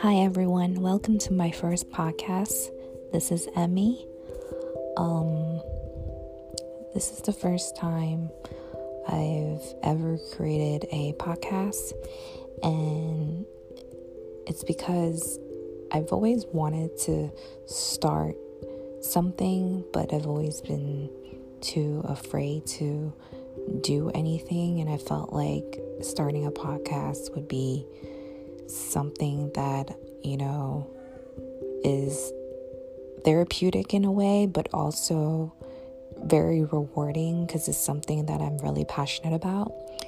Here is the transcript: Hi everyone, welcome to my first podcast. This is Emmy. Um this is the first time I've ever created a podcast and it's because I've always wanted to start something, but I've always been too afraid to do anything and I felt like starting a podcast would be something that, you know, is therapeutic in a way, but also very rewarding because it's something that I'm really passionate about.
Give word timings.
Hi 0.00 0.16
everyone, 0.16 0.82
welcome 0.82 1.16
to 1.20 1.32
my 1.32 1.50
first 1.50 1.90
podcast. 1.90 2.70
This 3.12 3.32
is 3.32 3.48
Emmy. 3.56 4.06
Um 4.98 5.62
this 6.92 7.10
is 7.12 7.22
the 7.22 7.32
first 7.32 7.78
time 7.78 8.28
I've 9.08 9.62
ever 9.82 10.18
created 10.34 10.86
a 10.92 11.14
podcast 11.14 11.94
and 12.62 13.46
it's 14.46 14.64
because 14.64 15.38
I've 15.90 16.12
always 16.12 16.44
wanted 16.52 16.98
to 17.04 17.32
start 17.64 18.36
something, 19.00 19.82
but 19.94 20.12
I've 20.12 20.26
always 20.26 20.60
been 20.60 21.08
too 21.62 22.02
afraid 22.04 22.66
to 22.66 23.14
do 23.80 24.10
anything 24.10 24.80
and 24.80 24.90
I 24.90 24.98
felt 24.98 25.32
like 25.32 25.80
starting 26.02 26.46
a 26.46 26.50
podcast 26.50 27.34
would 27.34 27.48
be 27.48 27.86
something 28.68 29.50
that, 29.54 29.96
you 30.22 30.36
know, 30.36 30.90
is 31.84 32.32
therapeutic 33.24 33.94
in 33.94 34.04
a 34.04 34.12
way, 34.12 34.46
but 34.46 34.68
also 34.72 35.52
very 36.24 36.62
rewarding 36.64 37.46
because 37.46 37.68
it's 37.68 37.78
something 37.78 38.26
that 38.26 38.40
I'm 38.40 38.58
really 38.58 38.84
passionate 38.84 39.34
about. 39.34 39.72